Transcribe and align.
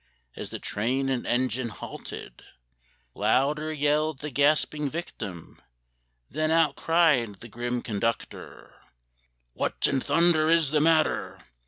As 0.35 0.49
the 0.49 0.57
train 0.57 1.09
and 1.09 1.27
engine 1.27 1.69
halted, 1.69 2.41
Louder 3.13 3.71
yelled 3.71 4.17
the 4.17 4.31
gasping 4.31 4.89
victim. 4.89 5.61
Then 6.27 6.49
out 6.49 6.75
cried 6.75 7.35
the 7.35 7.47
grim 7.47 7.83
conductor, 7.83 8.77
"What 9.53 9.85
in 9.87 9.99
thunder 10.01 10.49
is 10.49 10.71
the 10.71 10.81
matter? 10.81 11.43